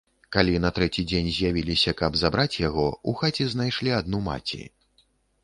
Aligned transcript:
Калі 0.35 0.53
на 0.61 0.69
трэці 0.77 1.03
дзень 1.11 1.29
з'явіліся, 1.35 1.93
каб 1.99 2.17
забраць 2.23 2.59
яго, 2.67 2.87
у 3.13 3.15
хаце 3.21 3.47
знайшлі 3.53 3.95
адну 4.01 4.25
маці. 4.31 4.61